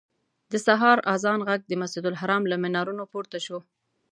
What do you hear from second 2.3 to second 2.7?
له